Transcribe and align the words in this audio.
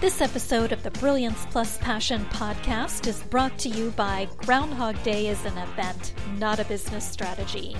This 0.00 0.22
episode 0.22 0.72
of 0.72 0.82
the 0.82 0.90
Brilliance 0.92 1.44
Plus 1.50 1.76
Passion 1.76 2.24
podcast 2.30 3.06
is 3.06 3.22
brought 3.24 3.58
to 3.58 3.68
you 3.68 3.90
by 3.90 4.28
Groundhog 4.38 5.00
Day 5.02 5.26
is 5.26 5.44
an 5.44 5.58
event, 5.58 6.14
not 6.38 6.58
a 6.58 6.64
business 6.64 7.06
strategy. 7.06 7.76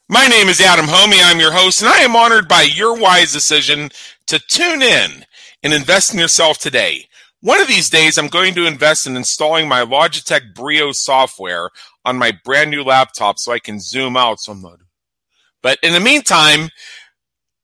My 0.08 0.26
name 0.26 0.48
is 0.48 0.62
Adam 0.62 0.86
Hommey. 0.86 1.20
I'm 1.22 1.38
your 1.38 1.52
host, 1.52 1.82
and 1.82 1.90
I 1.90 1.98
am 1.98 2.16
honored 2.16 2.48
by 2.48 2.62
your 2.62 2.98
wise 2.98 3.34
decision 3.34 3.90
to 4.28 4.38
tune 4.38 4.80
in 4.80 5.26
and 5.62 5.74
invest 5.74 6.14
in 6.14 6.18
yourself 6.18 6.56
today. 6.56 7.06
One 7.42 7.60
of 7.60 7.68
these 7.68 7.90
days, 7.90 8.16
I'm 8.16 8.28
going 8.28 8.54
to 8.54 8.66
invest 8.66 9.06
in 9.06 9.14
installing 9.14 9.68
my 9.68 9.84
Logitech 9.84 10.54
Brio 10.54 10.92
software 10.92 11.68
on 12.06 12.16
my 12.16 12.32
brand 12.46 12.70
new 12.70 12.82
laptop 12.82 13.38
so 13.38 13.52
I 13.52 13.58
can 13.58 13.78
zoom 13.78 14.16
out 14.16 14.40
some. 14.40 14.64
But 15.62 15.78
in 15.82 15.92
the 15.92 16.00
meantime, 16.00 16.70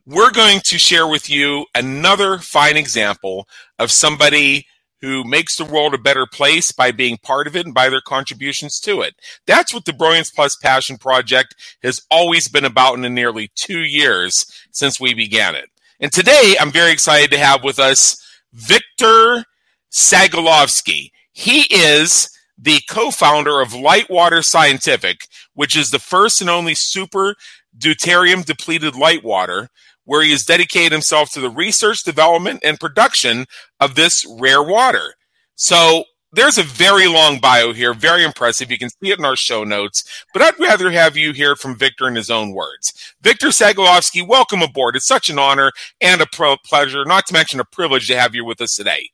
we're 0.06 0.33
going 0.33 0.60
to 0.60 0.78
share 0.78 1.06
with 1.06 1.30
you 1.30 1.66
another 1.74 2.38
fine 2.38 2.77
example 2.77 3.48
of 3.78 3.91
somebody 3.91 4.66
who 5.00 5.24
makes 5.24 5.56
the 5.56 5.64
world 5.64 5.94
a 5.94 5.98
better 5.98 6.27
place 6.27 6.72
by 6.72 6.91
being 6.91 7.19
part 7.19 7.46
of 7.46 7.56
it 7.56 7.66
and 7.66 7.74
by 7.74 7.88
their 7.88 8.00
contributions 8.00 8.80
to 8.80 9.02
it. 9.02 9.14
That's 9.46 9.72
what 9.72 9.84
the 9.84 9.92
Brilliance 9.92 10.30
Plus 10.30 10.56
Passion 10.56 10.96
Project 10.96 11.55
has 11.83 12.02
always 12.11 12.48
been 12.48 12.64
about 12.64 12.94
in 12.94 13.02
the 13.02 13.11
nearly 13.11 13.50
two 13.55 13.80
years 13.80 14.46
since 14.70 14.98
we 14.98 15.14
began 15.14 15.55
it. 15.55 15.70
And 16.00 16.12
today 16.12 16.56
I'm 16.61 16.70
very 16.70 16.92
excited 16.92 17.30
to 17.30 17.39
have 17.39 17.62
with 17.62 17.78
us 17.78 18.22
Victor 18.52 19.44
Sagalovsky. 19.91 21.11
He 21.33 21.62
is 21.70 22.30
the 22.56 22.80
co-founder 22.89 23.61
of 23.61 23.70
Litewater 23.70 24.42
Scientific, 24.42 25.27
which 25.55 25.77
is 25.77 25.91
the 25.91 25.98
first 25.98 26.41
and 26.41 26.48
only 26.48 26.74
super 26.74 27.34
deuterium 27.77 28.44
depleted 28.44 28.96
light 28.96 29.24
water 29.24 29.68
where 30.05 30.22
he 30.22 30.30
has 30.30 30.44
dedicated 30.44 30.92
himself 30.92 31.30
to 31.30 31.41
the 31.41 31.50
research, 31.50 32.02
development, 32.02 32.61
and 32.64 32.80
production 32.80 33.46
of 33.80 33.95
this 33.95 34.27
rare 34.39 34.62
water. 34.62 35.14
So 35.56 36.05
there's 36.33 36.58
a 36.58 36.64
very 36.64 37.06
long 37.06 37.39
bio 37.39 37.73
here, 37.73 37.95
very 37.95 38.24
impressive. 38.24 38.70
You 38.70 38.78
can 38.78 38.90
see 38.90 39.11
it 39.11 39.18
in 39.18 39.24
our 39.24 39.36
show 39.36 39.62
notes, 39.62 40.05
but 40.33 40.42
I'd 40.42 40.58
rather 40.58 40.90
have 40.90 41.17
you 41.17 41.33
hear 41.33 41.55
from 41.55 41.78
Victor 41.78 42.08
in 42.08 42.17
his 42.17 42.30
own 42.30 42.52
words. 42.52 43.14
Victor 43.20 43.48
Sagalovsky, 43.48 44.27
welcome 44.27 44.61
aboard. 44.61 44.96
It's 44.96 45.06
such 45.06 45.28
an 45.28 45.39
honor 45.39 45.70
and 46.01 46.20
a 46.20 46.27
pro- 46.27 46.57
pleasure, 46.57 47.05
not 47.05 47.27
to 47.27 47.33
mention 47.33 47.61
a 47.61 47.64
privilege 47.64 48.08
to 48.08 48.18
have 48.18 48.34
you 48.34 48.45
with 48.45 48.61
us 48.61 48.74
today. 48.74 49.11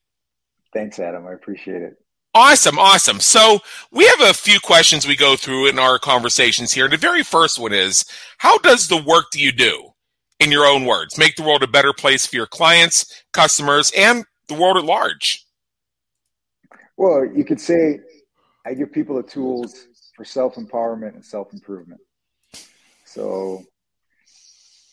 Thanks, 0.72 0.98
Adam. 0.98 1.26
I 1.26 1.32
appreciate 1.32 1.82
it. 1.82 1.96
Awesome, 2.32 2.78
awesome. 2.78 3.18
So 3.18 3.58
we 3.90 4.06
have 4.06 4.20
a 4.20 4.32
few 4.32 4.60
questions 4.60 5.06
we 5.06 5.16
go 5.16 5.34
through 5.34 5.68
in 5.68 5.78
our 5.80 5.98
conversations 5.98 6.72
here. 6.72 6.88
The 6.88 6.96
very 6.96 7.24
first 7.24 7.58
one 7.58 7.72
is, 7.72 8.04
how 8.38 8.56
does 8.58 8.86
the 8.86 9.02
work 9.02 9.26
that 9.32 9.40
you 9.40 9.50
do 9.50 9.89
in 10.40 10.50
your 10.50 10.66
own 10.66 10.84
words. 10.84 11.16
Make 11.18 11.36
the 11.36 11.42
world 11.42 11.62
a 11.62 11.68
better 11.68 11.92
place 11.92 12.26
for 12.26 12.36
your 12.36 12.46
clients, 12.46 13.22
customers, 13.32 13.92
and 13.96 14.24
the 14.48 14.54
world 14.54 14.76
at 14.76 14.84
large. 14.84 15.44
Well, 16.96 17.24
you 17.24 17.44
could 17.44 17.60
say 17.60 18.00
I 18.66 18.74
give 18.74 18.92
people 18.92 19.16
the 19.16 19.22
tools 19.22 19.86
for 20.16 20.24
self 20.24 20.56
empowerment 20.56 21.14
and 21.14 21.24
self 21.24 21.52
improvement. 21.52 22.00
So 23.04 23.64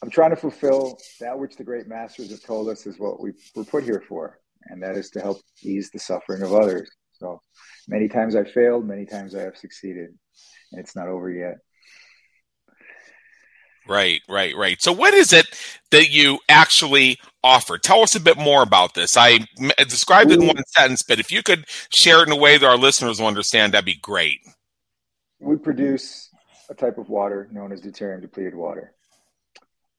I'm 0.01 0.09
trying 0.09 0.29
to 0.29 0.35
fulfill 0.35 0.97
that 1.19 1.37
which 1.37 1.55
the 1.55 1.63
great 1.63 1.87
masters 1.87 2.29
have 2.31 2.43
told 2.43 2.69
us 2.69 2.85
is 2.85 2.99
what 2.99 3.19
we 3.19 3.31
were 3.55 3.65
put 3.65 3.83
here 3.83 4.03
for, 4.07 4.39
and 4.67 4.81
that 4.83 4.95
is 4.95 5.09
to 5.11 5.21
help 5.21 5.41
ease 5.63 5.89
the 5.91 5.99
suffering 5.99 6.43
of 6.43 6.53
others. 6.53 6.89
So 7.13 7.41
many 7.87 8.07
times 8.07 8.35
I 8.35 8.43
failed, 8.43 8.85
many 8.85 9.05
times 9.05 9.33
I 9.33 9.41
have 9.41 9.57
succeeded, 9.57 10.09
and 10.71 10.79
it's 10.79 10.95
not 10.95 11.07
over 11.07 11.31
yet. 11.31 11.55
Right, 13.87 14.21
right, 14.27 14.55
right. 14.55 14.81
So, 14.81 14.91
what 14.91 15.13
is 15.13 15.33
it 15.33 15.47
that 15.91 16.09
you 16.09 16.39
actually 16.49 17.17
offer? 17.43 17.77
Tell 17.77 18.01
us 18.01 18.15
a 18.15 18.19
bit 18.19 18.37
more 18.37 18.63
about 18.63 18.93
this. 18.93 19.15
I 19.17 19.39
described 19.77 20.31
it 20.31 20.39
in 20.39 20.47
one 20.47 20.63
sentence, 20.75 21.03
but 21.03 21.19
if 21.19 21.31
you 21.31 21.43
could 21.43 21.65
share 21.91 22.21
it 22.21 22.27
in 22.27 22.33
a 22.33 22.37
way 22.37 22.57
that 22.57 22.67
our 22.67 22.77
listeners 22.77 23.19
will 23.19 23.27
understand, 23.27 23.73
that'd 23.73 23.85
be 23.85 23.95
great. 23.95 24.39
We 25.39 25.55
produce 25.57 26.29
a 26.69 26.73
type 26.73 26.97
of 26.97 27.09
water 27.09 27.47
known 27.51 27.71
as 27.71 27.81
deuterium 27.81 28.21
depleted 28.21 28.55
water. 28.55 28.93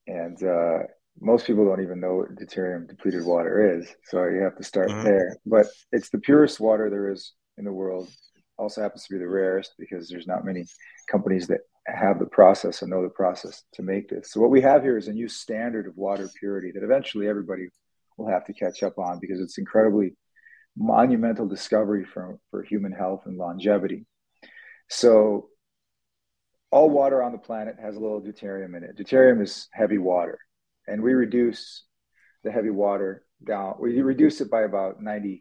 And 0.06 0.42
uh, 0.42 0.78
most 1.20 1.46
people 1.46 1.64
don't 1.64 1.82
even 1.82 2.00
know 2.00 2.16
what 2.16 2.34
deuterium 2.34 2.88
depleted 2.88 3.24
water 3.24 3.78
is. 3.78 3.88
So, 4.04 4.24
you 4.26 4.40
have 4.42 4.56
to 4.56 4.64
start 4.64 4.90
mm-hmm. 4.90 5.04
there. 5.04 5.36
But 5.46 5.66
it's 5.92 6.10
the 6.10 6.18
purest 6.18 6.60
water 6.60 6.90
there 6.90 7.10
is 7.10 7.32
in 7.56 7.64
the 7.64 7.72
world. 7.72 8.08
Also 8.58 8.82
happens 8.82 9.04
to 9.04 9.14
be 9.14 9.18
the 9.18 9.28
rarest 9.28 9.74
because 9.78 10.08
there's 10.08 10.26
not 10.26 10.44
many 10.44 10.64
companies 11.08 11.46
that 11.46 11.60
have 11.94 12.18
the 12.18 12.26
process 12.26 12.82
and 12.82 12.90
know 12.90 13.02
the 13.02 13.08
process 13.08 13.62
to 13.74 13.82
make 13.82 14.08
this. 14.08 14.32
So 14.32 14.40
what 14.40 14.50
we 14.50 14.60
have 14.60 14.82
here 14.82 14.98
is 14.98 15.08
a 15.08 15.12
new 15.12 15.28
standard 15.28 15.86
of 15.86 15.96
water 15.96 16.28
purity 16.38 16.70
that 16.74 16.82
eventually 16.82 17.28
everybody 17.28 17.68
will 18.16 18.28
have 18.28 18.44
to 18.46 18.52
catch 18.52 18.82
up 18.82 18.98
on 18.98 19.18
because 19.20 19.40
it's 19.40 19.58
incredibly 19.58 20.14
monumental 20.76 21.46
discovery 21.46 22.04
for, 22.04 22.38
for 22.50 22.62
human 22.62 22.92
health 22.92 23.22
and 23.26 23.36
longevity. 23.36 24.04
So 24.88 25.48
all 26.70 26.90
water 26.90 27.22
on 27.22 27.32
the 27.32 27.38
planet 27.38 27.76
has 27.80 27.96
a 27.96 28.00
little 28.00 28.20
deuterium 28.20 28.76
in 28.76 28.84
it. 28.84 28.96
Deuterium 28.96 29.42
is 29.42 29.68
heavy 29.72 29.98
water, 29.98 30.38
and 30.86 31.02
we 31.02 31.14
reduce 31.14 31.84
the 32.44 32.52
heavy 32.52 32.70
water 32.70 33.24
down. 33.44 33.74
We 33.80 34.00
reduce 34.02 34.40
it 34.40 34.50
by 34.50 34.62
about 34.62 35.00
95%, 35.00 35.40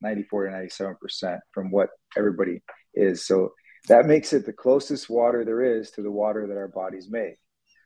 94 0.00 0.46
to 0.46 0.52
97% 0.52 1.38
from 1.52 1.70
what 1.70 1.90
everybody 2.16 2.62
is. 2.94 3.26
So 3.26 3.50
that 3.88 4.06
makes 4.06 4.32
it 4.32 4.46
the 4.46 4.52
closest 4.52 5.10
water 5.10 5.44
there 5.44 5.62
is 5.62 5.90
to 5.92 6.02
the 6.02 6.10
water 6.10 6.46
that 6.46 6.56
our 6.56 6.68
bodies 6.68 7.10
make. 7.10 7.36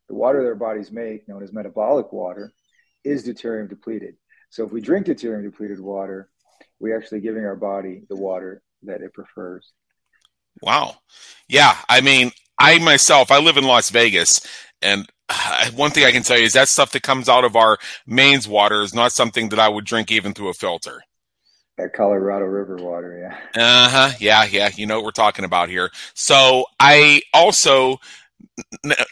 The 0.08 0.14
water 0.14 0.42
that 0.42 0.48
our 0.48 0.54
bodies 0.54 0.90
make, 0.92 1.28
known 1.28 1.42
as 1.42 1.52
metabolic 1.52 2.12
water, 2.12 2.52
is 3.04 3.26
deuterium 3.26 3.68
depleted. 3.68 4.16
So 4.50 4.64
if 4.64 4.72
we 4.72 4.80
drink 4.80 5.06
deuterium 5.06 5.42
depleted 5.42 5.80
water, 5.80 6.30
we're 6.80 6.96
actually 6.96 7.20
giving 7.20 7.44
our 7.44 7.56
body 7.56 8.02
the 8.08 8.16
water 8.16 8.62
that 8.84 9.02
it 9.02 9.12
prefers. 9.12 9.72
Wow. 10.62 10.96
Yeah. 11.48 11.76
I 11.88 12.00
mean, 12.00 12.30
I 12.58 12.78
myself, 12.78 13.30
I 13.30 13.38
live 13.38 13.56
in 13.56 13.64
Las 13.64 13.90
Vegas, 13.90 14.40
and 14.82 15.06
one 15.74 15.90
thing 15.90 16.04
I 16.04 16.12
can 16.12 16.22
tell 16.22 16.38
you 16.38 16.44
is 16.44 16.54
that 16.54 16.68
stuff 16.68 16.92
that 16.92 17.02
comes 17.02 17.28
out 17.28 17.44
of 17.44 17.56
our 17.56 17.78
mains 18.06 18.48
water 18.48 18.82
is 18.82 18.94
not 18.94 19.12
something 19.12 19.48
that 19.50 19.58
I 19.58 19.68
would 19.68 19.84
drink 19.84 20.10
even 20.10 20.32
through 20.32 20.48
a 20.48 20.54
filter. 20.54 21.02
That 21.78 21.92
Colorado 21.92 22.44
River 22.44 22.76
water, 22.76 23.30
yeah. 23.54 23.62
Uh 23.62 23.88
huh. 23.88 24.16
Yeah, 24.18 24.44
yeah. 24.44 24.70
You 24.74 24.86
know 24.86 24.96
what 24.96 25.04
we're 25.04 25.10
talking 25.12 25.44
about 25.44 25.68
here. 25.68 25.90
So 26.12 26.64
I 26.80 27.22
also, 27.32 27.98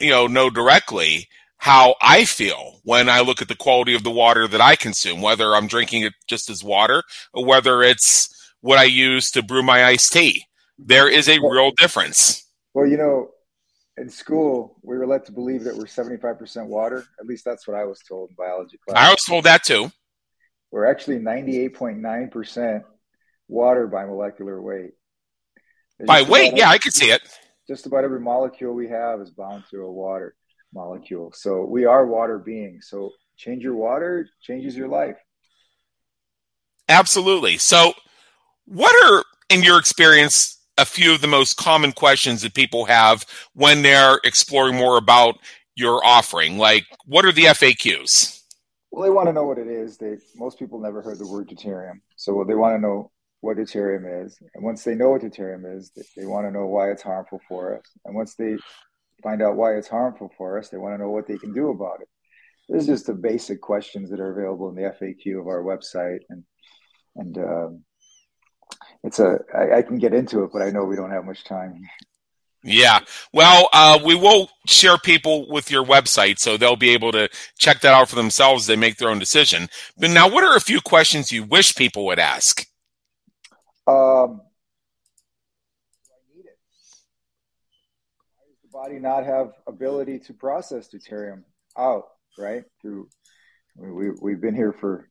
you 0.00 0.10
know, 0.10 0.26
know 0.26 0.50
directly 0.50 1.28
how 1.58 1.94
I 2.02 2.24
feel 2.24 2.80
when 2.82 3.08
I 3.08 3.20
look 3.20 3.40
at 3.40 3.46
the 3.46 3.54
quality 3.54 3.94
of 3.94 4.02
the 4.02 4.10
water 4.10 4.48
that 4.48 4.60
I 4.60 4.74
consume, 4.74 5.22
whether 5.22 5.54
I'm 5.54 5.68
drinking 5.68 6.02
it 6.02 6.14
just 6.26 6.50
as 6.50 6.64
water 6.64 7.04
or 7.32 7.44
whether 7.44 7.82
it's 7.82 8.28
what 8.62 8.78
I 8.78 8.84
use 8.84 9.30
to 9.30 9.44
brew 9.44 9.62
my 9.62 9.84
iced 9.84 10.12
tea. 10.12 10.44
There 10.76 11.08
is 11.08 11.28
a 11.28 11.38
real 11.38 11.70
difference. 11.70 12.44
Well, 12.74 12.86
you 12.86 12.96
know, 12.96 13.30
in 13.96 14.10
school, 14.10 14.76
we 14.82 14.98
were 14.98 15.06
led 15.06 15.24
to 15.26 15.32
believe 15.32 15.62
that 15.64 15.76
we're 15.76 15.84
75% 15.84 16.66
water. 16.66 17.06
At 17.20 17.26
least 17.26 17.44
that's 17.44 17.66
what 17.68 17.76
I 17.76 17.84
was 17.84 18.00
told 18.06 18.30
in 18.30 18.36
biology 18.36 18.78
class. 18.78 18.96
I 18.96 19.10
was 19.10 19.22
told 19.22 19.44
that 19.44 19.62
too 19.62 19.92
we're 20.76 20.84
actually 20.84 21.18
98.9% 21.20 22.84
water 23.48 23.86
by 23.86 24.04
molecular 24.04 24.60
weight. 24.60 24.90
By 26.06 26.20
weight, 26.20 26.54
yeah, 26.54 26.68
I 26.68 26.76
can 26.76 26.92
see 26.92 27.10
it. 27.10 27.22
Just 27.66 27.86
about 27.86 28.04
every 28.04 28.20
molecule 28.20 28.74
we 28.74 28.86
have 28.88 29.22
is 29.22 29.30
bound 29.30 29.64
to 29.70 29.78
a 29.78 29.90
water 29.90 30.36
molecule. 30.74 31.32
So 31.34 31.64
we 31.64 31.86
are 31.86 32.04
water 32.04 32.38
beings. 32.38 32.88
So 32.90 33.12
change 33.38 33.64
your 33.64 33.74
water, 33.74 34.28
changes 34.42 34.76
your 34.76 34.88
life. 34.88 35.16
Absolutely. 36.90 37.56
So, 37.56 37.94
what 38.66 38.94
are, 39.06 39.24
in 39.48 39.62
your 39.62 39.78
experience, 39.78 40.60
a 40.76 40.84
few 40.84 41.14
of 41.14 41.22
the 41.22 41.26
most 41.26 41.56
common 41.56 41.92
questions 41.92 42.42
that 42.42 42.52
people 42.52 42.84
have 42.84 43.24
when 43.54 43.80
they're 43.80 44.20
exploring 44.24 44.76
more 44.76 44.98
about 44.98 45.36
your 45.74 46.04
offering? 46.04 46.58
Like, 46.58 46.84
what 47.06 47.24
are 47.24 47.32
the 47.32 47.44
FAQs? 47.44 48.35
Well, 48.90 49.04
they 49.04 49.10
want 49.10 49.28
to 49.28 49.32
know 49.32 49.44
what 49.44 49.58
it 49.58 49.68
is. 49.68 49.98
They 49.98 50.16
most 50.36 50.58
people 50.58 50.80
never 50.80 51.02
heard 51.02 51.18
the 51.18 51.28
word 51.28 51.48
deuterium, 51.48 52.00
so 52.16 52.44
they 52.46 52.54
want 52.54 52.76
to 52.76 52.80
know 52.80 53.10
what 53.40 53.58
deuterium 53.58 54.24
is. 54.26 54.38
And 54.54 54.64
once 54.64 54.84
they 54.84 54.94
know 54.94 55.10
what 55.10 55.22
deuterium 55.22 55.76
is, 55.76 55.90
they, 55.94 56.02
they 56.16 56.26
want 56.26 56.46
to 56.46 56.50
know 56.50 56.66
why 56.66 56.90
it's 56.90 57.02
harmful 57.02 57.40
for 57.48 57.76
us. 57.76 57.84
And 58.04 58.14
once 58.14 58.34
they 58.34 58.56
find 59.22 59.42
out 59.42 59.56
why 59.56 59.74
it's 59.74 59.88
harmful 59.88 60.30
for 60.36 60.58
us, 60.58 60.68
they 60.68 60.78
want 60.78 60.94
to 60.94 61.02
know 61.02 61.10
what 61.10 61.26
they 61.26 61.38
can 61.38 61.52
do 61.52 61.70
about 61.70 62.00
it. 62.00 62.08
This 62.68 62.82
is 62.82 62.88
just 62.88 63.06
the 63.06 63.14
basic 63.14 63.60
questions 63.60 64.10
that 64.10 64.20
are 64.20 64.32
available 64.32 64.68
in 64.70 64.74
the 64.74 64.90
FAQ 65.00 65.40
of 65.40 65.46
our 65.46 65.62
website, 65.62 66.20
and 66.30 66.42
and 67.16 67.38
um, 67.38 67.84
it's 69.04 69.20
a 69.20 69.38
I, 69.54 69.78
I 69.78 69.82
can 69.82 69.98
get 69.98 70.14
into 70.14 70.42
it, 70.44 70.50
but 70.52 70.62
I 70.62 70.70
know 70.70 70.84
we 70.84 70.96
don't 70.96 71.12
have 71.12 71.24
much 71.24 71.44
time. 71.44 71.80
Yeah. 72.66 72.98
Well, 73.32 73.68
uh, 73.72 74.00
we 74.04 74.16
will 74.16 74.50
share 74.66 74.98
people 74.98 75.48
with 75.48 75.70
your 75.70 75.84
website 75.84 76.40
so 76.40 76.56
they'll 76.56 76.74
be 76.74 76.90
able 76.90 77.12
to 77.12 77.28
check 77.56 77.80
that 77.82 77.94
out 77.94 78.08
for 78.08 78.16
themselves. 78.16 78.66
They 78.66 78.74
make 78.74 78.96
their 78.96 79.08
own 79.08 79.20
decision. 79.20 79.68
But 79.96 80.10
now, 80.10 80.28
what 80.28 80.42
are 80.42 80.56
a 80.56 80.60
few 80.60 80.80
questions 80.80 81.30
you 81.30 81.44
wish 81.44 81.76
people 81.76 82.06
would 82.06 82.18
ask? 82.18 82.66
Um, 83.86 84.40
Why 88.34 88.42
does 88.48 88.58
the 88.64 88.68
body 88.72 88.98
not 88.98 89.24
have 89.24 89.52
ability 89.68 90.18
to 90.20 90.34
process 90.34 90.88
deuterium 90.88 91.44
out, 91.78 92.08
right? 92.36 92.64
Through 92.82 93.08
we, 93.76 94.10
we've 94.20 94.40
been 94.40 94.56
here 94.56 94.72
for 94.72 95.08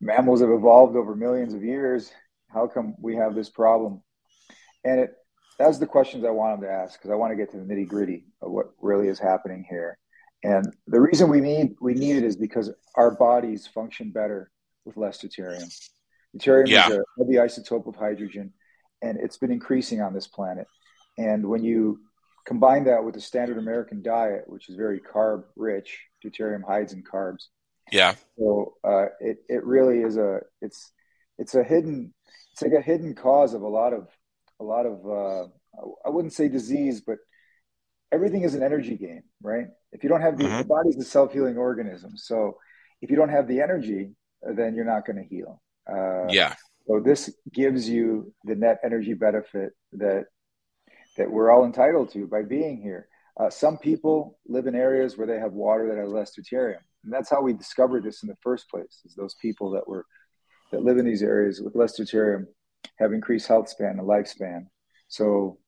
mammals 0.00 0.40
have 0.40 0.50
evolved 0.50 0.96
over 0.96 1.16
millions 1.16 1.52
of 1.52 1.64
years. 1.64 2.12
How 2.48 2.68
come 2.68 2.94
we 3.00 3.16
have 3.16 3.34
this 3.34 3.50
problem? 3.50 4.02
And 4.84 5.00
it 5.00 5.14
that's 5.58 5.78
the 5.78 5.86
questions 5.86 6.24
I 6.24 6.30
want 6.30 6.60
them 6.60 6.68
to 6.68 6.74
ask 6.74 6.98
because 6.98 7.10
I 7.10 7.14
want 7.14 7.32
to 7.32 7.36
get 7.36 7.50
to 7.52 7.58
the 7.58 7.64
nitty 7.64 7.88
gritty 7.88 8.24
of 8.40 8.50
what 8.50 8.72
really 8.80 9.08
is 9.08 9.18
happening 9.18 9.64
here. 9.68 9.98
And 10.42 10.74
the 10.86 11.00
reason 11.00 11.28
we 11.28 11.40
need 11.40 11.76
we 11.80 11.94
need 11.94 12.16
it 12.16 12.24
is 12.24 12.36
because 12.36 12.70
our 12.96 13.12
bodies 13.12 13.66
function 13.66 14.10
better 14.10 14.50
with 14.84 14.96
less 14.96 15.22
deuterium. 15.22 15.72
Deuterium 16.36 16.68
yeah. 16.68 16.88
is 16.88 16.96
a 16.96 17.04
heavy 17.18 17.34
isotope 17.34 17.86
of 17.86 17.94
hydrogen, 17.94 18.52
and 19.02 19.18
it's 19.20 19.36
been 19.36 19.52
increasing 19.52 20.00
on 20.00 20.14
this 20.14 20.26
planet. 20.26 20.66
And 21.16 21.46
when 21.48 21.62
you 21.62 22.00
combine 22.44 22.84
that 22.84 23.04
with 23.04 23.14
the 23.14 23.20
standard 23.20 23.58
American 23.58 24.02
diet, 24.02 24.44
which 24.46 24.68
is 24.68 24.76
very 24.76 25.00
carb 25.00 25.44
rich, 25.56 26.00
deuterium 26.24 26.62
hides 26.66 26.92
in 26.92 27.04
carbs. 27.04 27.44
Yeah. 27.92 28.14
So 28.38 28.74
uh, 28.82 29.06
it 29.20 29.38
it 29.48 29.64
really 29.64 30.00
is 30.00 30.16
a 30.16 30.40
it's 30.60 30.90
it's 31.38 31.54
a 31.54 31.62
hidden 31.62 32.14
it's 32.52 32.62
like 32.62 32.72
a 32.72 32.82
hidden 32.82 33.14
cause 33.14 33.54
of 33.54 33.62
a 33.62 33.68
lot 33.68 33.92
of 33.92 34.08
a 34.62 34.64
lot 34.64 34.86
of 34.86 34.96
uh, 35.06 35.48
I 36.06 36.10
wouldn't 36.10 36.32
say 36.32 36.48
disease, 36.48 37.00
but 37.00 37.18
everything 38.12 38.42
is 38.42 38.54
an 38.54 38.62
energy 38.62 38.96
game, 38.96 39.22
right? 39.42 39.66
If 39.90 40.02
you 40.02 40.08
don't 40.08 40.20
have 40.20 40.38
the, 40.38 40.44
mm-hmm. 40.44 40.58
the 40.58 40.64
body's 40.64 40.98
a 40.98 41.04
self 41.04 41.32
healing 41.32 41.56
organism, 41.56 42.16
so 42.16 42.56
if 43.00 43.10
you 43.10 43.16
don't 43.16 43.30
have 43.30 43.48
the 43.48 43.60
energy, 43.60 44.12
then 44.42 44.74
you're 44.74 44.84
not 44.84 45.04
going 45.06 45.16
to 45.16 45.24
heal. 45.24 45.60
Uh, 45.90 46.28
yeah. 46.28 46.54
So 46.86 47.00
this 47.00 47.34
gives 47.52 47.88
you 47.88 48.32
the 48.44 48.54
net 48.54 48.78
energy 48.84 49.14
benefit 49.14 49.72
that 49.92 50.24
that 51.16 51.30
we're 51.30 51.50
all 51.50 51.64
entitled 51.64 52.10
to 52.12 52.26
by 52.26 52.42
being 52.42 52.80
here. 52.80 53.08
Uh, 53.38 53.50
some 53.50 53.78
people 53.78 54.38
live 54.46 54.66
in 54.66 54.74
areas 54.74 55.16
where 55.16 55.26
they 55.26 55.38
have 55.38 55.52
water 55.52 55.88
that 55.88 55.98
has 55.98 56.10
less 56.10 56.32
deuterium, 56.38 56.82
and 57.04 57.12
that's 57.12 57.30
how 57.30 57.40
we 57.40 57.52
discovered 57.52 58.04
this 58.04 58.22
in 58.22 58.28
the 58.28 58.36
first 58.42 58.68
place. 58.68 59.00
Is 59.04 59.14
those 59.14 59.34
people 59.40 59.70
that 59.72 59.88
were 59.88 60.06
that 60.70 60.82
live 60.82 60.98
in 60.98 61.06
these 61.06 61.22
areas 61.22 61.60
with 61.60 61.74
less 61.74 61.98
deuterium 61.98 62.46
have 62.98 63.12
increased 63.12 63.48
health 63.48 63.68
span 63.68 63.98
and 63.98 64.08
lifespan. 64.08 64.66
So 65.08 65.58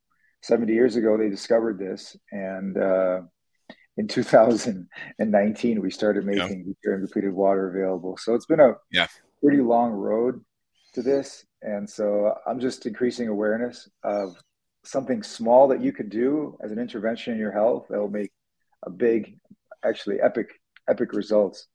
70 0.43 0.73
years 0.73 0.97
ago, 0.97 1.17
they 1.17 1.29
discovered 1.29 1.79
this. 1.79 2.17
And 2.31 2.77
uh, 2.77 3.23
in 3.97 4.09
2019, 4.09 5.81
we 5.81 5.91
started 5.91 6.27
making 6.27 6.75
yeah. 6.85 6.97
depleted 7.01 7.33
water 7.33 7.71
available. 7.71 8.17
So 8.17 8.35
it's 8.35 8.47
been 8.47 8.61
a 8.61 8.75
yeah. 8.91 9.07
pretty 9.43 9.63
long 9.63 9.93
road 9.93 10.45
to 10.95 11.03
this. 11.03 11.45
And 11.63 11.89
so 11.89 12.35
I'm 12.47 12.61
just 12.61 12.87
increasing 12.87 13.29
awareness 13.29 13.89
of 14.03 14.37
something 14.85 15.23
small 15.23 15.69
that 15.69 15.81
you 15.81 15.93
could 15.93 16.11
do 16.11 16.59
as 16.63 16.71
an 16.73 16.79
intervention 16.79 17.33
in 17.33 17.39
your 17.39 17.53
health 17.53 17.87
that 17.89 17.99
will 17.99 18.11
make 18.11 18.31
a 18.85 18.91
big, 18.91 19.39
actually 19.83 20.21
epic, 20.21 20.49
epic 20.89 21.13
results. 21.13 21.69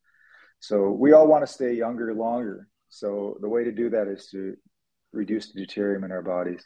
So 0.59 0.91
we 0.91 1.13
all 1.13 1.27
want 1.27 1.45
to 1.45 1.51
stay 1.51 1.73
younger 1.73 2.13
longer. 2.13 2.67
So 2.89 3.37
the 3.41 3.49
way 3.49 3.63
to 3.63 3.71
do 3.71 3.89
that 3.89 4.07
is 4.07 4.27
to 4.27 4.55
reduce 5.11 5.51
the 5.51 5.65
deuterium 5.65 6.05
in 6.05 6.11
our 6.11 6.21
bodies. 6.21 6.63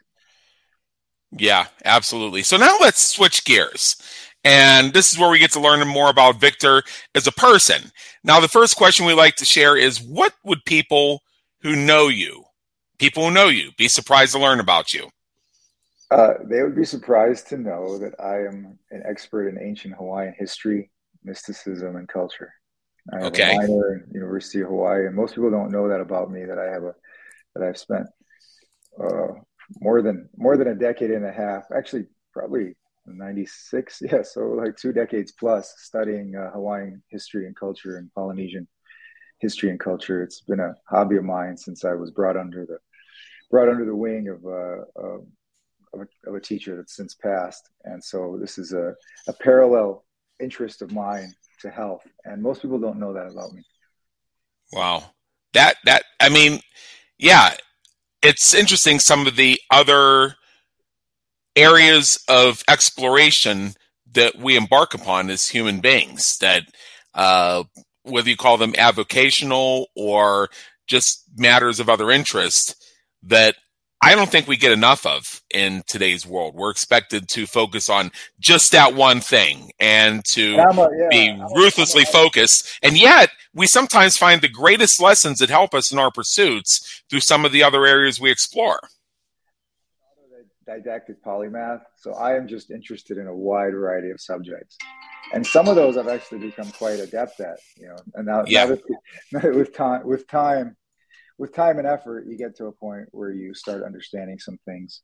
Yeah, 1.31 1.67
absolutely. 1.83 2.43
So 2.43 2.57
now 2.57 2.77
let's 2.79 3.03
switch 3.03 3.43
gears. 3.45 3.95
And 4.43 4.93
this 4.93 5.11
is 5.11 5.17
where 5.17 5.29
we 5.29 5.39
get 5.39 5.51
to 5.53 5.59
learn 5.59 5.85
more 5.87 6.09
about 6.09 6.39
Victor 6.39 6.83
as 7.15 7.27
a 7.27 7.31
person. 7.31 7.91
Now, 8.23 8.39
the 8.39 8.47
first 8.47 8.75
question 8.75 9.05
we 9.05 9.13
like 9.13 9.35
to 9.37 9.45
share 9.45 9.77
is 9.77 10.01
what 10.01 10.33
would 10.43 10.65
people 10.65 11.21
who 11.61 11.75
know 11.75 12.09
you, 12.09 12.43
people 12.99 13.23
who 13.23 13.31
know 13.33 13.47
you, 13.47 13.71
be 13.77 13.87
surprised 13.87 14.33
to 14.33 14.39
learn 14.39 14.59
about 14.59 14.93
you? 14.93 15.09
Uh, 16.11 16.33
they 16.43 16.61
would 16.61 16.75
be 16.75 16.85
surprised 16.85 17.47
to 17.47 17.57
know 17.57 17.97
that 17.97 18.13
I 18.19 18.39
am 18.39 18.77
an 18.91 19.01
expert 19.05 19.47
in 19.47 19.57
ancient 19.59 19.95
Hawaiian 19.95 20.35
history, 20.37 20.91
mysticism, 21.23 21.95
and 21.95 22.07
culture. 22.07 22.53
I 23.11 23.17
have 23.17 23.25
okay. 23.27 23.55
a 23.55 23.57
minor 23.57 23.95
in 23.95 24.13
University 24.13 24.61
of 24.61 24.67
Hawaii, 24.67 25.07
and 25.07 25.15
most 25.15 25.35
people 25.35 25.49
don't 25.49 25.71
know 25.71 25.87
that 25.89 26.01
about 26.01 26.29
me. 26.29 26.45
That 26.45 26.59
I 26.59 26.65
have 26.65 26.83
a 26.83 26.93
that 27.55 27.63
I've 27.63 27.77
spent 27.77 28.07
uh, 29.01 29.33
more 29.79 30.01
than 30.01 30.29
more 30.35 30.57
than 30.57 30.67
a 30.67 30.75
decade 30.75 31.11
and 31.11 31.25
a 31.25 31.31
half, 31.31 31.65
actually 31.75 32.05
probably 32.33 32.75
96, 33.05 34.01
yeah, 34.11 34.21
so 34.23 34.41
like 34.41 34.77
two 34.77 34.93
decades 34.93 35.31
plus 35.31 35.73
studying 35.77 36.35
uh, 36.35 36.51
Hawaiian 36.51 37.01
history 37.09 37.47
and 37.47 37.55
culture 37.55 37.97
and 37.97 38.13
Polynesian 38.13 38.67
history 39.39 39.69
and 39.69 39.79
culture. 39.79 40.23
It's 40.23 40.41
been 40.41 40.59
a 40.59 40.75
hobby 40.87 41.17
of 41.17 41.23
mine 41.23 41.57
since 41.57 41.83
I 41.85 41.93
was 41.93 42.11
brought 42.11 42.37
under 42.37 42.65
the 42.65 42.77
brought 43.51 43.69
under 43.69 43.85
the 43.85 43.95
wing 43.95 44.29
of, 44.29 44.43
uh, 44.45 45.03
of, 45.93 46.01
a, 46.01 46.29
of 46.29 46.35
a 46.35 46.39
teacher 46.39 46.75
that's 46.75 46.95
since 46.95 47.13
passed, 47.13 47.69
and 47.83 48.03
so 48.03 48.37
this 48.41 48.57
is 48.57 48.73
a, 48.73 48.95
a 49.27 49.33
parallel 49.33 50.05
interest 50.39 50.81
of 50.81 50.91
mine 50.91 51.33
to 51.62 51.69
health, 51.69 52.01
and 52.25 52.41
most 52.41 52.62
people 52.62 52.79
don't 52.79 53.00
know 53.00 53.13
that 53.13 53.31
about 53.31 53.53
me. 53.53 53.63
Wow, 54.71 55.03
that 55.53 55.75
that 55.85 56.03
I 56.19 56.29
mean, 56.29 56.62
yeah, 57.19 57.55
it's 58.24 58.53
interesting 58.53 59.00
some 59.00 59.27
of 59.27 59.36
the 59.36 59.60
other 59.70 60.36
areas 61.56 62.20
of 62.27 62.63
exploration 62.68 63.74
that 64.13 64.38
we 64.38 64.56
embark 64.56 64.94
upon 64.94 65.30
as 65.30 65.48
human 65.50 65.82
beings 65.82 66.38
that 66.39 66.63
uh, 67.13 67.63
whether 68.03 68.30
you 68.30 68.38
call 68.38 68.58
them 68.58 68.74
avocational 68.74 69.86
or 69.96 70.50
just 70.88 71.25
matters 71.36 71.80
of 71.80 71.89
other 71.89 72.10
interest 72.10 72.84
that 73.24 73.56
I 74.03 74.15
don't 74.15 74.29
think 74.29 74.50
we 74.50 74.57
get 74.57 74.74
enough 74.74 75.05
of 75.05 75.41
in 75.50 75.81
today's 75.88 76.27
world. 76.27 76.55
We're 76.55 76.72
expected 76.72 77.29
to 77.29 77.48
focus 77.48 77.89
on 77.89 78.12
just 78.38 78.74
that 78.74 78.95
one 78.95 79.22
thing 79.22 79.72
and 79.79 80.25
to 80.25 80.55
a, 80.55 80.75
yeah, 80.75 81.07
be 81.10 81.41
ruthlessly 81.55 82.03
focused. 82.03 82.79
And 82.83 82.98
yet, 82.98 83.29
we 83.53 83.65
sometimes 83.65 84.17
find 84.17 84.41
the 84.41 84.50
greatest 84.50 85.01
lessons 85.01 85.39
that 85.39 85.50
help 85.50 85.74
us 85.74 85.93
in 85.93 86.00
our 86.00 86.12
pursuits 86.12 87.03
through 87.10 87.22
some 87.22 87.45
of 87.45 87.53
the 87.53 87.63
other 87.63 87.86
areas 87.86 88.19
we 88.19 88.29
explore. 88.29 88.81
Didactic 90.65 91.24
polymath. 91.24 91.83
So 91.95 92.13
I 92.13 92.36
am 92.36 92.45
just 92.45 92.72
interested 92.72 93.17
in 93.17 93.27
a 93.27 93.36
wide 93.36 93.72
variety 93.72 94.10
of 94.10 94.19
subjects. 94.19 94.77
And 95.33 95.48
some 95.48 95.69
of 95.69 95.77
those 95.77 95.95
I've 95.95 96.10
actually 96.10 96.39
become 96.39 96.69
quite 96.72 97.00
adept 97.00 97.39
at, 97.39 97.57
you 97.77 97.88
know, 97.88 97.95
and 98.15 98.25
now, 98.25 98.43
yeah. 98.48 98.65
now 99.31 99.41
with, 99.43 99.55
with 99.55 99.74
time, 99.74 100.05
with 100.05 100.27
time, 100.27 100.75
with 101.43 101.53
time 101.53 101.77
and 101.77 101.85
effort, 101.85 102.25
you 102.25 102.38
get 102.38 102.55
to 102.55 102.67
a 102.67 102.71
point 102.71 103.05
where 103.12 103.33
you 103.33 103.53
start 103.53 103.83
understanding 103.83 104.39
some 104.39 104.57
things. 104.63 105.01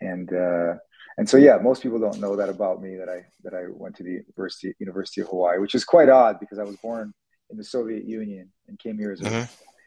And 0.00 0.32
uh, 0.32 0.74
and 1.18 1.28
so 1.28 1.36
yeah, 1.36 1.56
most 1.60 1.82
people 1.82 1.98
don't 1.98 2.20
know 2.20 2.36
that 2.36 2.48
about 2.48 2.80
me 2.80 2.94
that 2.98 3.08
I 3.08 3.24
that 3.42 3.52
I 3.52 3.64
went 3.68 3.96
to 3.96 4.04
the 4.04 4.20
University 4.28 4.74
University 4.78 5.22
of 5.22 5.26
Hawaii, 5.26 5.58
which 5.58 5.74
is 5.74 5.84
quite 5.84 6.08
odd 6.08 6.38
because 6.38 6.60
I 6.60 6.62
was 6.62 6.76
born 6.76 7.12
in 7.50 7.56
the 7.56 7.64
Soviet 7.64 8.04
Union 8.04 8.52
and 8.68 8.78
came 8.78 8.96
here 8.96 9.10
as 9.10 9.22
a 9.22 9.24
mm-hmm. 9.24 9.44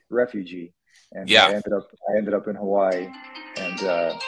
refugee. 0.09 0.73
And 1.13 1.29
yeah. 1.29 1.45
I 1.45 1.53
ended 1.53 1.71
up 1.71 1.87
I 2.09 2.17
ended 2.17 2.33
up 2.33 2.49
in 2.49 2.55
Hawaii 2.55 3.07
and 3.55 3.83
uh, 3.83 4.19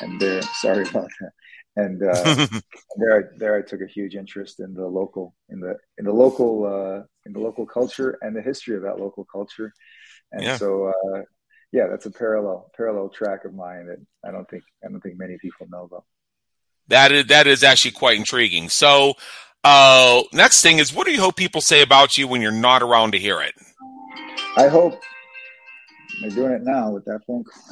and 0.00 0.18
there 0.18 0.40
sorry 0.64 0.88
about 0.88 1.10
that. 1.20 1.32
And 1.76 2.02
uh, 2.02 2.46
there, 2.96 3.18
I, 3.18 3.22
there 3.36 3.56
I 3.56 3.62
took 3.62 3.82
a 3.82 3.86
huge 3.86 4.16
interest 4.16 4.58
in 4.58 4.74
the 4.74 4.86
local, 4.86 5.36
in 5.48 5.60
the 5.60 5.76
in 5.98 6.06
the 6.06 6.12
local, 6.12 6.52
uh, 6.66 7.04
in 7.24 7.32
the 7.32 7.38
local 7.38 7.66
culture 7.66 8.18
and 8.20 8.34
the 8.34 8.42
history 8.42 8.74
of 8.74 8.82
that 8.82 8.98
local 8.98 9.24
culture, 9.24 9.72
and 10.32 10.42
yeah. 10.42 10.56
so 10.56 10.86
uh, 10.86 11.22
yeah, 11.72 11.86
that's 11.88 12.06
a 12.06 12.10
parallel 12.10 12.70
parallel 12.76 13.08
track 13.08 13.44
of 13.44 13.54
mine 13.54 13.86
that 13.86 13.98
I 14.26 14.32
don't 14.32 14.48
think 14.48 14.64
I 14.84 14.88
don't 14.88 15.00
think 15.00 15.18
many 15.18 15.36
people 15.38 15.66
know 15.70 15.84
about. 15.84 16.04
That 16.88 17.12
is 17.12 17.26
that 17.26 17.46
is 17.46 17.62
actually 17.62 17.90
quite 17.92 18.16
intriguing. 18.16 18.68
So, 18.68 19.14
uh, 19.64 20.22
next 20.32 20.62
thing 20.62 20.78
is, 20.78 20.94
what 20.94 21.06
do 21.06 21.12
you 21.12 21.20
hope 21.20 21.36
people 21.36 21.60
say 21.60 21.82
about 21.82 22.16
you 22.16 22.26
when 22.26 22.40
you're 22.40 22.52
not 22.52 22.82
around 22.82 23.12
to 23.12 23.18
hear 23.18 23.40
it? 23.42 23.54
I 24.56 24.68
hope 24.68 25.00
they're 26.20 26.30
doing 26.30 26.52
it 26.52 26.62
now 26.62 26.90
with 26.90 27.04
that 27.04 27.20
phone 27.26 27.44
call. 27.44 27.62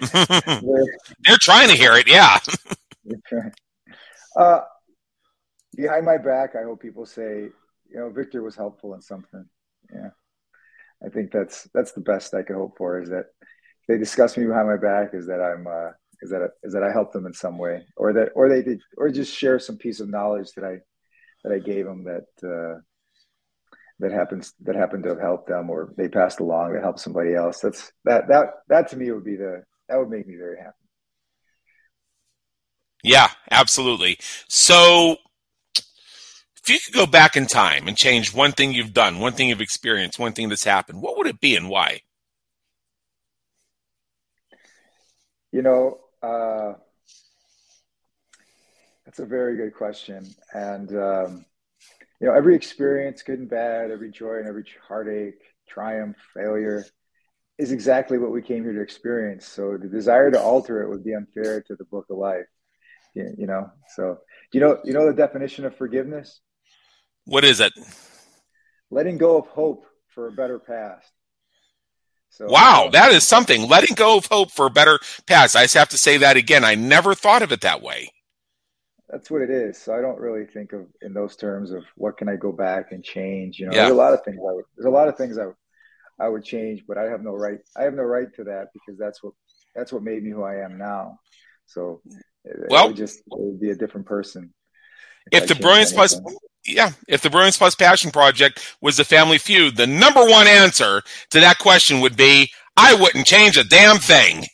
they're, 0.62 0.84
they're, 1.24 1.36
trying 1.40 1.68
to 1.68 1.74
hear 1.74 1.94
it, 1.94 2.08
yeah. 2.08 2.38
uh, 4.36 4.60
behind 5.76 6.06
my 6.06 6.16
back, 6.16 6.54
I 6.56 6.62
hope 6.62 6.80
people 6.80 7.04
say, 7.04 7.48
you 7.90 7.96
know, 7.96 8.08
Victor 8.08 8.42
was 8.42 8.56
helpful 8.56 8.94
in 8.94 9.02
something. 9.02 9.44
Yeah, 9.92 10.10
I 11.04 11.08
think 11.08 11.32
that's 11.32 11.68
that's 11.74 11.92
the 11.92 12.00
best 12.00 12.34
I 12.34 12.42
could 12.42 12.56
hope 12.56 12.76
for. 12.76 13.00
Is 13.00 13.08
that 13.10 13.26
they 13.88 13.98
discuss 13.98 14.36
me 14.36 14.46
behind 14.46 14.68
my 14.68 14.76
back? 14.76 15.10
Is 15.14 15.26
that 15.26 15.40
I'm 15.40 15.66
uh, 15.66 15.92
is 16.22 16.30
that 16.30 16.50
is 16.62 16.72
that 16.72 16.82
I 16.82 16.92
helped 16.92 17.12
them 17.12 17.26
in 17.26 17.32
some 17.32 17.58
way, 17.58 17.82
or 17.96 18.12
that 18.12 18.30
or 18.34 18.48
they 18.48 18.62
did, 18.62 18.80
or 18.96 19.10
just 19.10 19.36
share 19.36 19.58
some 19.58 19.78
piece 19.78 20.00
of 20.00 20.08
knowledge 20.08 20.52
that 20.52 20.64
I 20.64 20.78
that 21.44 21.52
I 21.54 21.58
gave 21.58 21.86
them 21.86 22.04
that 22.04 22.26
uh, 22.46 22.80
that 24.00 24.12
happens 24.12 24.52
that 24.60 24.76
happened 24.76 25.04
to 25.04 25.10
have 25.10 25.20
helped 25.20 25.48
them, 25.48 25.70
or 25.70 25.94
they 25.96 26.08
passed 26.08 26.40
along 26.40 26.72
that 26.72 26.82
helped 26.82 27.00
somebody 27.00 27.34
else. 27.34 27.60
That's 27.60 27.92
that 28.04 28.28
that 28.28 28.46
that 28.68 28.88
to 28.88 28.96
me 28.96 29.10
would 29.10 29.24
be 29.24 29.36
the 29.36 29.62
that 29.88 29.98
would 29.98 30.10
make 30.10 30.26
me 30.26 30.36
very 30.36 30.58
happy. 30.58 30.74
Yeah, 33.02 33.28
absolutely. 33.50 34.18
So 34.48 35.16
if 36.62 36.68
you 36.68 36.78
could 36.84 36.94
go 36.94 37.06
back 37.06 37.36
in 37.36 37.46
time 37.46 37.88
and 37.88 37.96
change 37.96 38.34
one 38.34 38.52
thing 38.52 38.72
you've 38.72 38.92
done, 38.92 39.18
one 39.18 39.32
thing 39.32 39.48
you've 39.48 39.60
experienced, 39.60 40.18
one 40.18 40.32
thing 40.32 40.48
that's 40.48 40.64
happened, 40.64 41.00
what 41.00 41.16
would 41.16 41.26
it 41.26 41.40
be 41.40 41.56
and 41.56 41.68
why? 41.68 42.00
You 45.52 45.62
know, 45.62 45.98
uh, 46.22 46.74
that's 49.04 49.18
a 49.18 49.26
very 49.26 49.56
good 49.56 49.74
question. 49.74 50.26
And, 50.52 50.90
um, 50.90 51.44
you 52.20 52.26
know, 52.26 52.34
every 52.34 52.54
experience, 52.54 53.22
good 53.22 53.40
and 53.40 53.50
bad, 53.50 53.90
every 53.90 54.10
joy 54.10 54.36
and 54.36 54.46
every 54.46 54.64
heartache, 54.86 55.40
triumph, 55.66 56.16
failure, 56.34 56.84
is 57.58 57.72
exactly 57.72 58.18
what 58.18 58.30
we 58.30 58.42
came 58.42 58.62
here 58.62 58.72
to 58.72 58.80
experience. 58.80 59.46
So 59.46 59.76
the 59.76 59.88
desire 59.88 60.30
to 60.30 60.40
alter 60.40 60.82
it 60.82 60.88
would 60.88 61.04
be 61.04 61.14
unfair 61.14 61.62
to 61.62 61.74
the 61.74 61.84
book 61.84 62.06
of 62.10 62.18
life. 62.18 62.46
You, 63.14 63.46
know, 63.46 63.70
so 63.96 64.18
you 64.52 64.60
know, 64.60 64.78
you 64.84 64.92
know 64.92 65.06
the 65.06 65.12
definition 65.12 65.64
of 65.64 65.76
forgiveness. 65.76 66.40
What 67.30 67.44
is 67.44 67.60
it? 67.60 67.72
Letting 68.90 69.16
go 69.16 69.38
of 69.38 69.46
hope 69.46 69.86
for 70.08 70.26
a 70.26 70.32
better 70.32 70.58
past. 70.58 71.12
So, 72.30 72.46
wow, 72.46 72.86
um, 72.86 72.90
that 72.90 73.12
is 73.12 73.24
something. 73.24 73.68
Letting 73.68 73.94
go 73.94 74.16
of 74.16 74.26
hope 74.26 74.50
for 74.50 74.66
a 74.66 74.70
better 74.70 74.98
past. 75.28 75.54
I 75.54 75.62
just 75.62 75.74
have 75.74 75.90
to 75.90 75.96
say 75.96 76.16
that 76.16 76.36
again. 76.36 76.64
I 76.64 76.74
never 76.74 77.14
thought 77.14 77.42
of 77.42 77.52
it 77.52 77.60
that 77.60 77.82
way. 77.82 78.10
That's 79.08 79.30
what 79.30 79.42
it 79.42 79.50
is. 79.50 79.78
So 79.78 79.94
I 79.94 80.00
don't 80.00 80.18
really 80.18 80.44
think 80.44 80.72
of 80.72 80.86
in 81.02 81.14
those 81.14 81.36
terms 81.36 81.70
of 81.70 81.84
what 81.94 82.16
can 82.16 82.28
I 82.28 82.34
go 82.34 82.50
back 82.50 82.90
and 82.90 83.04
change. 83.04 83.60
You 83.60 83.66
know, 83.66 83.74
yeah. 83.74 83.82
there's 83.82 83.92
a 83.92 83.94
lot 83.94 84.12
of 84.12 84.24
things. 84.24 84.38
I 84.38 84.52
would, 84.52 84.64
there's 84.76 84.86
a 84.86 84.90
lot 84.90 85.06
of 85.06 85.16
things 85.16 85.38
I, 85.38 85.44
I 86.18 86.28
would 86.28 86.42
change, 86.42 86.82
but 86.88 86.98
I 86.98 87.04
have 87.04 87.22
no 87.22 87.36
right. 87.36 87.60
I 87.76 87.84
have 87.84 87.94
no 87.94 88.02
right 88.02 88.26
to 88.34 88.44
that 88.44 88.70
because 88.74 88.98
that's 88.98 89.22
what 89.22 89.34
that's 89.76 89.92
what 89.92 90.02
made 90.02 90.24
me 90.24 90.30
who 90.30 90.42
I 90.42 90.64
am 90.64 90.78
now. 90.78 91.20
So, 91.66 92.02
well, 92.68 92.88
would 92.88 92.96
just 92.96 93.18
it 93.18 93.24
would 93.28 93.60
be 93.60 93.70
a 93.70 93.76
different 93.76 94.08
person. 94.08 94.52
If, 95.30 95.44
if 95.44 95.48
the 95.48 95.54
Brilliance 95.54 95.92
Plus 95.92 96.20
yeah, 96.66 96.92
if 97.08 97.22
the 97.22 97.30
Brilliance 97.30 97.56
Plus 97.56 97.74
Passion 97.74 98.10
Project 98.10 98.76
was 98.80 98.96
the 98.96 99.04
family 99.04 99.38
feud, 99.38 99.76
the 99.76 99.86
number 99.86 100.24
one 100.24 100.46
answer 100.46 101.02
to 101.30 101.40
that 101.40 101.58
question 101.58 102.00
would 102.00 102.16
be 102.16 102.50
I 102.76 102.94
wouldn't 102.94 103.26
change 103.26 103.56
a 103.56 103.64
damn 103.64 103.98
thing. 103.98 104.46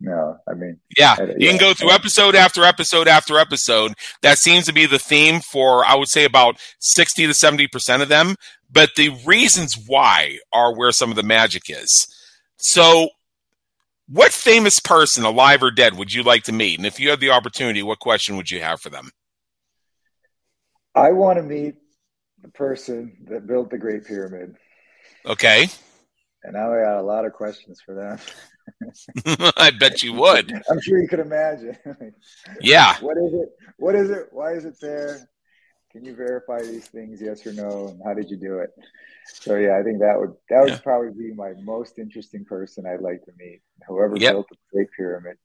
No, 0.00 0.36
I 0.46 0.54
mean, 0.54 0.78
yeah, 0.98 1.16
you 1.38 1.48
can 1.48 1.58
go 1.58 1.72
through 1.72 1.90
episode 1.90 2.34
after 2.34 2.62
episode 2.62 3.08
after 3.08 3.38
episode. 3.38 3.94
That 4.20 4.38
seems 4.38 4.66
to 4.66 4.72
be 4.72 4.84
the 4.84 4.98
theme 4.98 5.40
for, 5.40 5.84
I 5.84 5.94
would 5.94 6.08
say, 6.08 6.24
about 6.24 6.58
60 6.80 7.26
to 7.26 7.32
70% 7.32 8.02
of 8.02 8.08
them. 8.10 8.36
But 8.70 8.90
the 8.96 9.10
reasons 9.24 9.78
why 9.86 10.38
are 10.52 10.76
where 10.76 10.92
some 10.92 11.10
of 11.10 11.16
the 11.16 11.22
magic 11.22 11.70
is. 11.70 12.06
So, 12.58 13.08
what 14.08 14.32
famous 14.32 14.78
person, 14.78 15.24
alive 15.24 15.62
or 15.62 15.70
dead, 15.70 15.96
would 15.96 16.12
you 16.12 16.22
like 16.22 16.42
to 16.44 16.52
meet? 16.52 16.78
And 16.78 16.86
if 16.86 17.00
you 17.00 17.08
had 17.08 17.20
the 17.20 17.30
opportunity, 17.30 17.82
what 17.82 18.00
question 18.00 18.36
would 18.36 18.50
you 18.50 18.60
have 18.60 18.80
for 18.80 18.90
them? 18.90 19.10
I 20.94 21.12
want 21.12 21.38
to 21.38 21.42
meet 21.42 21.76
the 22.42 22.48
person 22.48 23.16
that 23.28 23.46
built 23.46 23.70
the 23.70 23.78
Great 23.78 24.04
Pyramid. 24.04 24.56
Okay. 25.26 25.68
And 26.42 26.52
now 26.52 26.72
I 26.72 26.82
got 26.82 27.00
a 27.00 27.02
lot 27.02 27.24
of 27.24 27.32
questions 27.32 27.80
for 27.84 27.94
them. 27.94 28.18
I 29.56 29.70
bet 29.70 30.02
you 30.02 30.12
would. 30.14 30.52
I'm 30.70 30.80
sure 30.80 31.00
you 31.00 31.08
could 31.08 31.20
imagine. 31.20 31.76
yeah. 32.60 32.96
What 33.00 33.16
is 33.16 33.32
it? 33.32 33.48
What 33.78 33.94
is 33.94 34.10
it? 34.10 34.28
Why 34.30 34.52
is 34.52 34.64
it 34.64 34.76
there? 34.80 35.28
Can 35.90 36.04
you 36.04 36.14
verify 36.14 36.60
these 36.60 36.86
things? 36.86 37.20
Yes 37.22 37.46
or 37.46 37.52
no? 37.52 37.88
And 37.88 38.00
how 38.04 38.14
did 38.14 38.30
you 38.30 38.36
do 38.36 38.58
it? 38.58 38.70
So 39.26 39.56
yeah, 39.56 39.78
I 39.78 39.82
think 39.82 40.00
that 40.00 40.18
would 40.18 40.34
that 40.50 40.60
would 40.60 40.70
yeah. 40.70 40.78
probably 40.78 41.12
be 41.12 41.34
my 41.34 41.52
most 41.62 41.98
interesting 41.98 42.44
person 42.44 42.84
I'd 42.86 43.00
like 43.00 43.24
to 43.24 43.32
meet. 43.38 43.62
Whoever 43.88 44.16
yep. 44.16 44.34
built 44.34 44.48
the 44.50 44.56
Great 44.72 44.88
Pyramid. 44.96 45.36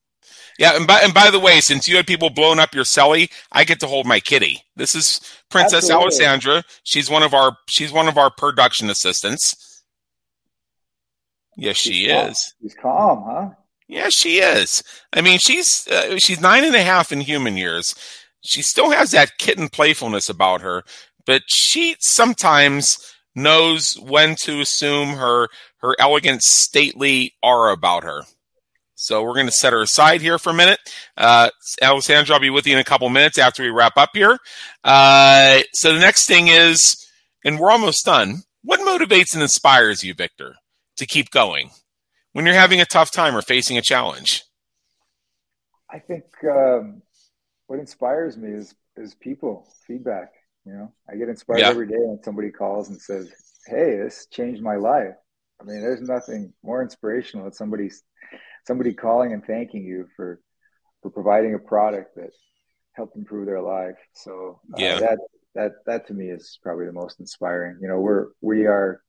Yeah, 0.57 0.75
and 0.75 0.85
by 0.85 0.99
and 0.99 1.13
by 1.13 1.31
the 1.31 1.39
way, 1.39 1.61
since 1.61 1.87
you 1.87 1.95
had 1.95 2.05
people 2.05 2.29
blowing 2.29 2.59
up 2.59 2.75
your 2.75 2.83
celly, 2.83 3.31
I 3.51 3.63
get 3.63 3.79
to 3.79 3.87
hold 3.87 4.05
my 4.05 4.19
kitty. 4.19 4.61
This 4.75 4.93
is 4.93 5.21
Princess 5.49 5.89
Absolutely. 5.89 6.03
Alessandra. 6.03 6.63
She's 6.83 7.09
one 7.09 7.23
of 7.23 7.33
our 7.33 7.57
she's 7.67 7.93
one 7.93 8.07
of 8.07 8.17
our 8.17 8.29
production 8.29 8.89
assistants. 8.89 9.83
Yes, 11.55 11.77
she's 11.77 11.95
she 11.95 12.07
calm. 12.09 12.27
is. 12.27 12.53
She's 12.61 12.75
calm, 12.75 13.23
huh? 13.25 13.49
Yeah, 13.87 14.09
she 14.09 14.37
is. 14.37 14.83
I 15.13 15.21
mean, 15.21 15.39
she's 15.39 15.87
uh, 15.87 16.17
she's 16.17 16.41
nine 16.41 16.63
and 16.63 16.75
a 16.75 16.83
half 16.83 17.11
in 17.11 17.21
human 17.21 17.57
years. 17.57 17.95
She 18.41 18.61
still 18.61 18.91
has 18.91 19.11
that 19.11 19.37
kitten 19.37 19.69
playfulness 19.69 20.29
about 20.29 20.61
her, 20.61 20.83
but 21.25 21.43
she 21.47 21.95
sometimes 21.99 22.97
knows 23.35 23.93
when 23.99 24.35
to 24.41 24.61
assume 24.61 25.09
her 25.09 25.47
her 25.77 25.95
elegant, 25.99 26.43
stately 26.43 27.33
aura 27.41 27.73
about 27.73 28.03
her. 28.03 28.23
So 28.99 29.23
we're 29.23 29.33
going 29.33 29.45
to 29.45 29.51
set 29.51 29.71
her 29.71 29.81
aside 29.81 30.19
here 30.19 30.37
for 30.37 30.49
a 30.49 30.53
minute. 30.53 30.77
Uh, 31.15 31.49
Alessandra, 31.81 32.35
I'll 32.35 32.41
be 32.41 32.49
with 32.49 32.67
you 32.67 32.73
in 32.73 32.79
a 32.79 32.83
couple 32.83 33.07
minutes 33.07 33.37
after 33.37 33.63
we 33.63 33.69
wrap 33.69 33.95
up 33.95 34.09
here. 34.13 34.37
Uh, 34.83 35.61
so 35.71 35.93
the 35.93 36.01
next 36.01 36.27
thing 36.27 36.49
is, 36.49 37.07
and 37.45 37.57
we're 37.57 37.71
almost 37.71 38.05
done. 38.05 38.43
What 38.61 38.81
motivates 38.81 39.33
and 39.33 39.41
inspires 39.41 40.03
you, 40.03 40.13
Victor, 40.13 40.55
to 40.97 41.05
keep 41.05 41.31
going 41.31 41.69
when 42.33 42.45
you're 42.45 42.55
having 42.55 42.81
a 42.81 42.85
tough 42.85 43.09
time 43.09 43.37
or 43.37 43.41
facing 43.41 43.77
a 43.77 43.81
challenge? 43.81 44.43
I 45.89 45.99
think 45.99 46.25
um, 46.43 47.01
what 47.67 47.79
inspires 47.79 48.35
me 48.35 48.51
is 48.51 48.75
is 48.97 49.15
people 49.15 49.65
feedback. 49.87 50.33
You 50.65 50.73
know, 50.73 50.93
I 51.09 51.15
get 51.15 51.29
inspired 51.29 51.59
yeah. 51.59 51.69
every 51.69 51.87
day 51.87 51.95
when 51.97 52.21
somebody 52.21 52.51
calls 52.51 52.89
and 52.89 53.01
says, 53.01 53.31
"Hey, 53.65 53.95
this 53.95 54.27
changed 54.29 54.61
my 54.61 54.75
life." 54.75 55.15
I 55.61 55.63
mean, 55.63 55.79
there's 55.79 56.01
nothing 56.01 56.53
more 56.63 56.81
inspirational 56.81 57.45
than 57.45 57.53
somebody's 57.53 58.03
somebody 58.65 58.93
calling 58.93 59.33
and 59.33 59.45
thanking 59.45 59.83
you 59.83 60.07
for 60.15 60.39
for 61.01 61.09
providing 61.09 61.53
a 61.53 61.59
product 61.59 62.15
that 62.15 62.31
helped 62.93 63.15
improve 63.15 63.45
their 63.45 63.61
life. 63.61 63.97
So 64.13 64.59
uh, 64.73 64.77
yeah, 64.77 64.99
that 64.99 65.19
that 65.55 65.71
that 65.85 66.07
to 66.07 66.13
me 66.13 66.29
is 66.29 66.59
probably 66.61 66.85
the 66.85 66.93
most 66.93 67.19
inspiring. 67.19 67.79
You 67.81 67.87
know, 67.87 67.99
we're 67.99 68.27
we 68.41 68.65
are 68.65 69.01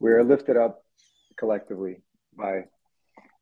we 0.00 0.10
are 0.10 0.24
lifted 0.24 0.56
up 0.56 0.82
collectively 1.36 2.02
by 2.36 2.64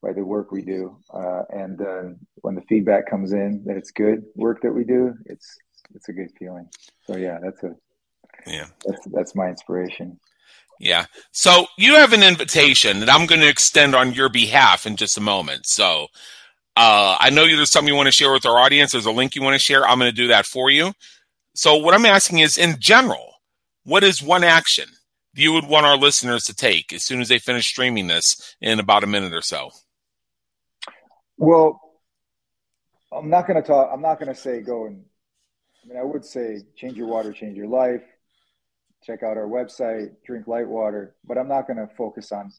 by 0.02 0.12
the 0.12 0.24
work 0.24 0.50
we 0.50 0.62
do, 0.62 0.98
uh, 1.14 1.42
and 1.50 1.80
uh, 1.80 2.02
when 2.42 2.54
the 2.54 2.62
feedback 2.62 3.08
comes 3.08 3.32
in 3.32 3.62
that 3.66 3.76
it's 3.76 3.92
good 3.92 4.24
work 4.34 4.60
that 4.62 4.72
we 4.72 4.84
do, 4.84 5.14
it's 5.26 5.56
it's 5.94 6.08
a 6.08 6.12
good 6.12 6.30
feeling. 6.38 6.68
So 7.06 7.16
yeah, 7.16 7.38
that's 7.42 7.62
a 7.62 7.74
yeah 8.46 8.66
that's 8.84 9.06
that's 9.12 9.34
my 9.34 9.48
inspiration. 9.48 10.18
Yeah. 10.82 11.06
So 11.30 11.66
you 11.78 11.94
have 11.94 12.12
an 12.12 12.24
invitation 12.24 12.98
that 13.00 13.08
I'm 13.08 13.26
going 13.26 13.40
to 13.40 13.48
extend 13.48 13.94
on 13.94 14.14
your 14.14 14.28
behalf 14.28 14.84
in 14.84 14.96
just 14.96 15.16
a 15.16 15.20
moment. 15.20 15.64
So 15.64 16.08
uh, 16.76 17.16
I 17.20 17.30
know 17.30 17.46
there's 17.46 17.70
something 17.70 17.92
you 17.92 17.96
want 17.96 18.08
to 18.08 18.12
share 18.12 18.32
with 18.32 18.44
our 18.44 18.58
audience. 18.58 18.90
There's 18.90 19.06
a 19.06 19.12
link 19.12 19.36
you 19.36 19.42
want 19.42 19.54
to 19.54 19.64
share. 19.64 19.86
I'm 19.86 20.00
going 20.00 20.10
to 20.10 20.16
do 20.16 20.26
that 20.26 20.44
for 20.44 20.70
you. 20.70 20.92
So 21.54 21.76
what 21.76 21.94
I'm 21.94 22.04
asking 22.04 22.40
is, 22.40 22.58
in 22.58 22.80
general, 22.80 23.32
what 23.84 24.02
is 24.02 24.20
one 24.20 24.42
action 24.42 24.88
you 25.34 25.52
would 25.52 25.68
want 25.68 25.86
our 25.86 25.96
listeners 25.96 26.44
to 26.46 26.54
take 26.54 26.92
as 26.92 27.04
soon 27.04 27.20
as 27.20 27.28
they 27.28 27.38
finish 27.38 27.68
streaming 27.68 28.08
this 28.08 28.56
in 28.60 28.80
about 28.80 29.04
a 29.04 29.06
minute 29.06 29.34
or 29.34 29.40
so? 29.40 29.70
Well, 31.38 31.80
I'm 33.12 33.30
not 33.30 33.46
going 33.46 33.62
to 33.62 33.66
talk. 33.66 33.88
I'm 33.92 34.02
not 34.02 34.18
going 34.18 34.34
to 34.34 34.40
say 34.40 34.62
go 34.62 34.86
and. 34.86 35.04
I 35.84 35.88
mean, 35.88 35.98
I 35.98 36.04
would 36.04 36.24
say 36.24 36.60
change 36.76 36.96
your 36.96 37.08
water, 37.08 37.32
change 37.32 37.56
your 37.56 37.66
life 37.66 38.02
check 39.04 39.22
out 39.22 39.36
our 39.36 39.48
website, 39.48 40.10
drink 40.24 40.46
light 40.46 40.68
water, 40.68 41.14
but 41.24 41.38
I'm 41.38 41.48
not 41.48 41.66
going 41.66 41.78
to 41.78 41.94
focus 41.94 42.32
on 42.32 42.52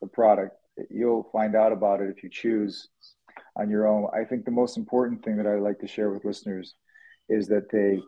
the 0.00 0.06
product. 0.06 0.56
You'll 0.90 1.28
find 1.32 1.56
out 1.56 1.72
about 1.72 2.00
it 2.00 2.08
if 2.08 2.22
you 2.22 2.30
choose 2.30 2.88
on 3.56 3.68
your 3.68 3.86
own. 3.86 4.08
I 4.14 4.24
think 4.24 4.44
the 4.44 4.50
most 4.50 4.76
important 4.76 5.24
thing 5.24 5.36
that 5.36 5.46
I 5.46 5.56
like 5.56 5.80
to 5.80 5.88
share 5.88 6.10
with 6.10 6.24
listeners 6.24 6.74
is 7.28 7.48
that 7.48 7.70
they 7.70 8.00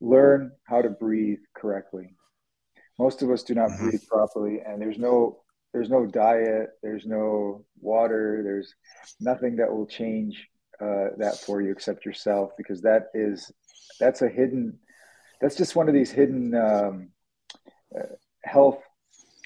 learn 0.00 0.52
how 0.64 0.80
to 0.80 0.90
breathe 0.90 1.40
correctly. 1.54 2.14
Most 2.98 3.22
of 3.22 3.30
us 3.30 3.42
do 3.42 3.54
not 3.54 3.70
mm-hmm. 3.70 3.90
breathe 3.90 4.06
properly, 4.08 4.60
and 4.66 4.80
there's 4.80 4.98
no 4.98 5.40
there's 5.72 5.90
no 5.90 6.06
diet, 6.06 6.70
there's 6.82 7.04
no 7.04 7.64
water, 7.78 8.40
there's 8.42 8.74
nothing 9.20 9.56
that 9.56 9.70
will 9.70 9.86
change 9.86 10.48
uh, 10.80 11.08
that 11.18 11.36
for 11.44 11.60
you 11.60 11.70
except 11.70 12.06
yourself, 12.06 12.52
because 12.56 12.80
that 12.82 13.08
is 13.14 13.50
that's 14.00 14.22
a 14.22 14.28
hidden. 14.28 14.78
That's 15.40 15.56
just 15.56 15.76
one 15.76 15.88
of 15.88 15.94
these 15.94 16.10
hidden 16.10 16.54
um, 16.54 17.10
uh, 17.96 18.14
health 18.44 18.78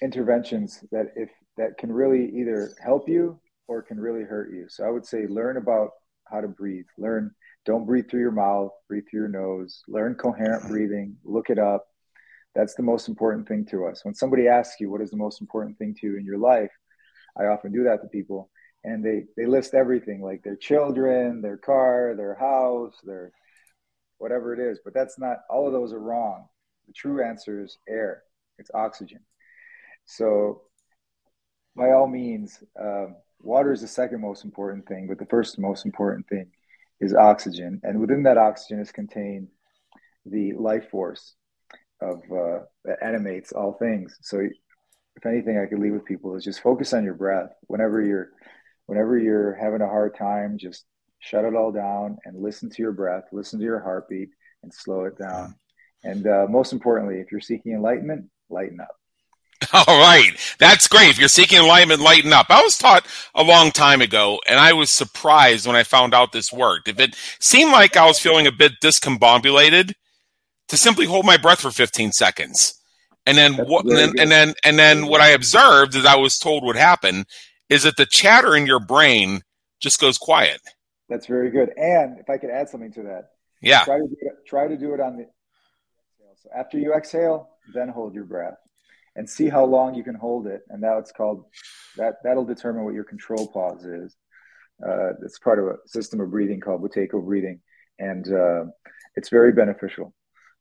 interventions 0.00 0.84
that 0.90 1.12
if 1.16 1.30
that 1.56 1.76
can 1.78 1.92
really 1.92 2.30
either 2.40 2.70
help 2.82 3.08
you 3.08 3.38
or 3.68 3.82
can 3.82 4.00
really 4.00 4.22
hurt 4.22 4.52
you. 4.52 4.66
So 4.68 4.84
I 4.84 4.90
would 4.90 5.06
say 5.06 5.26
learn 5.26 5.58
about 5.58 5.90
how 6.30 6.40
to 6.40 6.48
breathe. 6.48 6.86
Learn 6.98 7.30
don't 7.64 7.86
breathe 7.86 8.10
through 8.10 8.20
your 8.20 8.32
mouth, 8.32 8.72
breathe 8.88 9.04
through 9.08 9.20
your 9.20 9.28
nose. 9.28 9.82
Learn 9.86 10.14
coherent 10.14 10.68
breathing. 10.68 11.16
Look 11.24 11.50
it 11.50 11.58
up. 11.58 11.86
That's 12.54 12.74
the 12.74 12.82
most 12.82 13.08
important 13.08 13.46
thing 13.46 13.64
to 13.66 13.86
us. 13.86 14.04
When 14.04 14.14
somebody 14.14 14.48
asks 14.48 14.80
you 14.80 14.90
what 14.90 15.00
is 15.00 15.10
the 15.10 15.16
most 15.16 15.40
important 15.40 15.78
thing 15.78 15.94
to 16.00 16.06
you 16.06 16.18
in 16.18 16.24
your 16.24 16.38
life, 16.38 16.72
I 17.38 17.44
often 17.44 17.72
do 17.72 17.84
that 17.84 18.02
to 18.02 18.08
people 18.08 18.50
and 18.84 19.04
they 19.04 19.24
they 19.36 19.46
list 19.46 19.74
everything 19.74 20.22
like 20.22 20.42
their 20.42 20.56
children, 20.56 21.40
their 21.40 21.56
car, 21.56 22.14
their 22.16 22.34
house, 22.34 22.94
their 23.04 23.32
whatever 24.22 24.54
it 24.54 24.60
is, 24.60 24.78
but 24.84 24.94
that's 24.94 25.18
not 25.18 25.38
all 25.50 25.66
of 25.66 25.72
those 25.72 25.92
are 25.92 25.98
wrong. 25.98 26.46
The 26.86 26.92
true 26.92 27.24
answer 27.24 27.60
is 27.60 27.78
air. 27.88 28.22
It's 28.56 28.70
oxygen. 28.72 29.18
So 30.04 30.62
by 31.74 31.90
all 31.90 32.06
means, 32.06 32.62
um, 32.80 33.16
water 33.40 33.72
is 33.72 33.80
the 33.80 33.88
second 33.88 34.20
most 34.20 34.44
important 34.44 34.86
thing, 34.86 35.08
but 35.08 35.18
the 35.18 35.26
first 35.26 35.58
most 35.58 35.84
important 35.84 36.28
thing 36.28 36.46
is 37.00 37.14
oxygen, 37.14 37.80
and 37.82 38.00
within 38.00 38.22
that 38.22 38.38
oxygen 38.38 38.78
is 38.78 38.92
contained 38.92 39.48
the 40.24 40.52
life 40.52 40.88
force 40.90 41.34
of 42.00 42.18
uh, 42.30 42.60
that 42.84 43.02
animates 43.02 43.50
all 43.50 43.72
things. 43.72 44.16
So, 44.22 44.38
if 45.16 45.26
anything, 45.26 45.58
I 45.58 45.66
could 45.66 45.80
leave 45.80 45.94
with 45.94 46.04
people 46.04 46.36
is 46.36 46.44
just 46.44 46.62
focus 46.62 46.92
on 46.92 47.04
your 47.04 47.14
breath. 47.14 47.50
Whenever 47.66 48.00
you're, 48.00 48.30
whenever 48.86 49.18
you're 49.18 49.54
having 49.54 49.82
a 49.82 49.88
hard 49.88 50.16
time, 50.16 50.58
just 50.58 50.84
shut 51.22 51.44
it 51.44 51.54
all 51.54 51.70
down 51.70 52.18
and 52.24 52.42
listen 52.42 52.68
to 52.68 52.82
your 52.82 52.92
breath, 52.92 53.24
listen 53.32 53.58
to 53.60 53.64
your 53.64 53.80
heartbeat, 53.80 54.30
and 54.62 54.74
slow 54.74 55.04
it 55.04 55.16
down. 55.16 55.54
And 56.04 56.26
uh, 56.26 56.46
most 56.50 56.72
importantly, 56.72 57.20
if 57.20 57.30
you're 57.30 57.40
seeking 57.40 57.72
enlightenment, 57.72 58.26
lighten 58.50 58.80
up. 58.80 58.96
All 59.72 60.00
right. 60.00 60.32
That's 60.58 60.88
great. 60.88 61.10
If 61.10 61.20
you're 61.20 61.28
seeking 61.28 61.60
enlightenment, 61.60 62.00
lighten 62.00 62.32
up. 62.32 62.46
I 62.50 62.60
was 62.60 62.76
taught 62.76 63.06
a 63.36 63.44
long 63.44 63.70
time 63.70 64.00
ago, 64.00 64.40
and 64.48 64.58
I 64.58 64.72
was 64.72 64.90
surprised 64.90 65.64
when 65.64 65.76
I 65.76 65.84
found 65.84 66.12
out 66.12 66.32
this 66.32 66.52
worked. 66.52 66.88
If 66.88 66.98
it 66.98 67.14
seemed 67.38 67.70
like 67.70 67.96
I 67.96 68.06
was 68.06 68.18
feeling 68.18 68.48
a 68.48 68.52
bit 68.52 68.72
discombobulated, 68.82 69.92
to 70.68 70.76
simply 70.76 71.06
hold 71.06 71.24
my 71.24 71.36
breath 71.36 71.60
for 71.60 71.70
15 71.70 72.10
seconds. 72.12 72.80
And 73.26 73.38
then 73.38 73.54
what 73.54 73.84
and 73.84 73.96
then, 73.96 74.12
and 74.18 74.30
then 74.32 74.54
and 74.64 74.78
then 74.78 75.06
what 75.06 75.20
I 75.20 75.28
observed 75.28 75.94
as 75.94 76.04
I 76.04 76.16
was 76.16 76.38
told 76.38 76.64
would 76.64 76.76
happen 76.76 77.24
is 77.68 77.84
that 77.84 77.96
the 77.96 78.06
chatter 78.06 78.56
in 78.56 78.66
your 78.66 78.80
brain 78.80 79.42
just 79.80 80.00
goes 80.00 80.18
quiet. 80.18 80.60
That's 81.12 81.26
very 81.26 81.50
good. 81.50 81.70
And 81.76 82.18
if 82.18 82.30
I 82.30 82.38
could 82.38 82.48
add 82.48 82.70
something 82.70 82.92
to 82.92 83.02
that. 83.02 83.24
Yeah. 83.60 83.84
Try 83.84 83.98
to 83.98 84.06
do 84.06 84.16
it, 84.18 84.32
try 84.46 84.66
to 84.66 84.78
do 84.78 84.94
it 84.94 85.00
on 85.00 85.18
the 85.18 85.26
so 86.42 86.48
after 86.56 86.78
you 86.78 86.94
exhale, 86.94 87.50
then 87.74 87.88
hold 87.88 88.14
your 88.14 88.24
breath 88.24 88.56
and 89.14 89.28
see 89.28 89.50
how 89.50 89.64
long 89.64 89.94
you 89.94 90.02
can 90.02 90.14
hold 90.14 90.46
it. 90.46 90.62
And 90.70 90.82
it's 90.98 91.12
called 91.12 91.44
that 91.98 92.14
that'll 92.24 92.46
determine 92.46 92.84
what 92.84 92.94
your 92.94 93.04
control 93.04 93.46
pause 93.46 93.84
is. 93.84 94.16
Uh, 94.84 95.10
it's 95.22 95.38
part 95.38 95.58
of 95.58 95.66
a 95.66 95.76
system 95.86 96.20
of 96.20 96.30
breathing 96.30 96.60
called 96.60 96.82
Buteyko 96.82 97.22
breathing. 97.22 97.60
And 97.98 98.26
uh, 98.32 98.64
it's 99.14 99.28
very 99.28 99.52
beneficial 99.52 100.14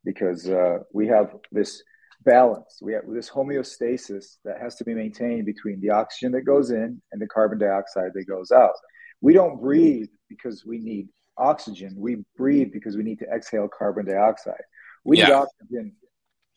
because 0.04 0.50
uh, 0.50 0.80
we 0.94 1.08
have 1.08 1.34
this 1.52 1.82
balance. 2.24 2.80
We 2.82 2.94
have 2.94 3.04
this 3.08 3.30
homeostasis 3.30 4.38
that 4.44 4.60
has 4.62 4.76
to 4.76 4.84
be 4.84 4.94
maintained 4.94 5.46
between 5.46 5.80
the 5.80 5.92
oxygen 5.92 6.34
that 6.34 6.42
goes 6.42 6.70
in 6.70 7.02
and 7.12 7.22
the 7.22 7.28
carbon 7.28 7.58
dioxide 7.58 8.12
that 8.14 8.28
goes 8.28 8.52
out. 8.52 8.76
We 9.22 9.34
don't 9.34 9.62
breathe 9.62 10.10
because 10.30 10.66
we 10.66 10.80
need 10.80 11.10
oxygen. 11.38 11.96
We 11.98 12.24
breathe 12.38 12.72
because 12.74 12.98
we 12.98 13.04
need 13.04 13.20
to 13.20 13.28
exhale 13.28 13.68
carbon 13.68 14.06
dioxide. 14.06 14.64
We 15.04 15.18
yeah. 15.18 15.28
need 15.28 15.34
oxygen. 15.34 15.94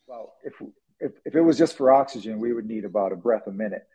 Well, 0.07 0.35
if, 0.43 0.55
if 1.01 1.13
if 1.25 1.35
it 1.35 1.41
was 1.41 1.57
just 1.57 1.77
for 1.77 1.93
oxygen, 1.93 2.39
we 2.39 2.53
would 2.53 2.67
need 2.67 2.85
about 2.85 3.13
a 3.13 3.17
breath 3.17 3.47
a 3.47 3.53
minute. 3.53 3.87